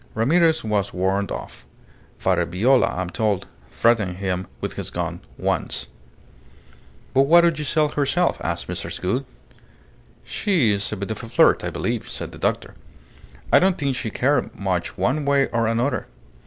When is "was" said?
0.63-0.95